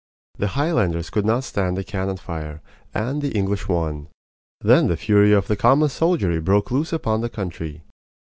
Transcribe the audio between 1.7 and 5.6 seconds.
the cannon fire, and the English won. Then the fury of the